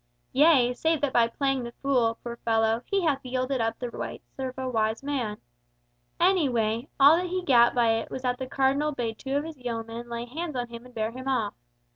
"Yea, 0.33 0.73
save 0.73 0.99
that 0.99 1.13
by 1.13 1.27
playing 1.27 1.61
the 1.61 1.73
fool, 1.73 2.17
poor 2.23 2.35
fellow, 2.37 2.81
he 2.85 3.03
hath 3.03 3.23
yielded 3.23 3.61
up 3.61 3.77
the 3.77 3.87
rights 3.91 4.33
of 4.39 4.57
a 4.57 4.67
wise 4.67 5.03
man. 5.03 5.37
Any 6.19 6.49
way, 6.49 6.87
all 6.99 7.17
he 7.17 7.43
gat 7.43 7.75
by 7.75 7.89
it 7.91 8.09
was 8.09 8.23
that 8.23 8.39
the 8.39 8.47
Cardinal 8.47 8.93
bade 8.93 9.19
two 9.19 9.37
of 9.37 9.43
the 9.43 9.63
yeomen 9.63 10.09
lay 10.09 10.25
hands 10.25 10.55
on 10.55 10.69
him 10.69 10.85
and 10.87 10.95
bear 10.95 11.11
him 11.11 11.27
off. 11.27 11.53